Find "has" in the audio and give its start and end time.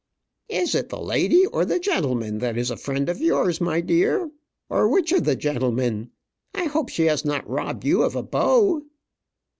7.05-7.23